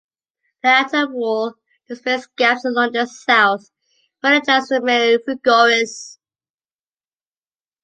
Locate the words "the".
0.63-0.69, 2.93-3.05, 4.69-4.81